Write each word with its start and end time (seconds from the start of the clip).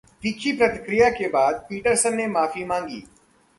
तीखी 0.23 0.51
प्रतिक्रिया 0.51 1.09
के 1.09 1.27
बाद 1.27 1.65
पीटरसन 1.69 2.15
ने 2.15 2.27
माफी 2.27 2.65
मांगी 2.65 3.03